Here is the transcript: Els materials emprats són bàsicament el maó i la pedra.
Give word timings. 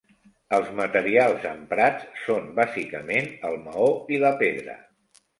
Els 0.57 0.69
materials 0.77 1.43
emprats 1.49 2.07
són 2.21 2.47
bàsicament 2.59 3.27
el 3.51 3.59
maó 3.67 3.91
i 4.17 4.19
la 4.23 4.33
pedra. 4.41 4.79